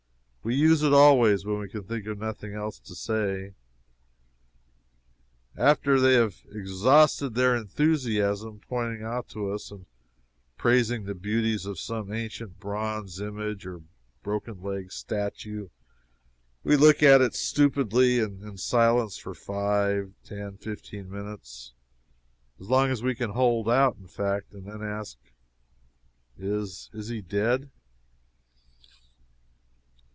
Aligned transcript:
We 0.43 0.55
use 0.55 0.81
it 0.81 0.91
always, 0.91 1.45
when 1.45 1.59
we 1.59 1.69
can 1.69 1.83
think 1.83 2.07
of 2.07 2.17
nothing 2.17 2.55
else 2.55 2.79
to 2.79 2.95
say. 2.95 3.53
After 5.55 5.99
they 5.99 6.13
have 6.13 6.41
exhausted 6.49 7.35
their 7.35 7.55
enthusiasm 7.55 8.59
pointing 8.67 9.03
out 9.03 9.29
to 9.29 9.51
us 9.51 9.69
and 9.69 9.85
praising 10.57 11.03
the 11.03 11.13
beauties 11.13 11.67
of 11.67 11.77
some 11.79 12.11
ancient 12.11 12.59
bronze 12.59 13.21
image 13.21 13.67
or 13.67 13.83
broken 14.23 14.63
legged 14.63 14.93
statue, 14.93 15.69
we 16.63 16.75
look 16.75 17.03
at 17.03 17.21
it 17.21 17.35
stupidly 17.35 18.17
and 18.19 18.41
in 18.41 18.57
silence 18.57 19.17
for 19.17 19.35
five, 19.35 20.11
ten, 20.23 20.57
fifteen 20.57 21.07
minutes 21.11 21.73
as 22.59 22.67
long 22.67 22.89
as 22.89 23.03
we 23.03 23.13
can 23.13 23.29
hold 23.29 23.69
out, 23.69 23.95
in 23.97 24.07
fact 24.07 24.53
and 24.55 24.65
then 24.65 24.81
ask: 24.81 25.19
"Is 26.39 26.89
is 26.93 27.09
he 27.09 27.21
dead?" 27.21 27.69